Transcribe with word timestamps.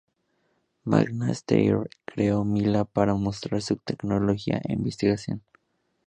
Magna 0.83 1.31
Steyr 1.35 1.87
creó 2.05 2.43
Mila 2.43 2.85
para 2.85 3.13
mostrar 3.13 3.61
su 3.61 3.75
tecnología 3.77 4.59
e 4.67 4.73
investigación. 4.73 5.43